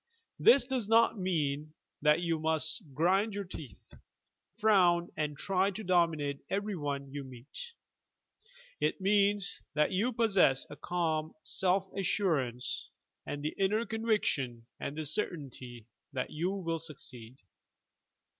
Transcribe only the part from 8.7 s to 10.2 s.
It means that you